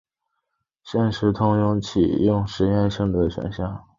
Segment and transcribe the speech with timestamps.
[0.83, 3.85] 现时通过启用实验性的选项。